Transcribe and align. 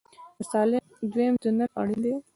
د 0.37 0.39
سالنګ 0.51 0.87
دویم 1.11 1.33
تونل 1.41 1.69
اړین 1.79 1.99
دی 2.03 2.13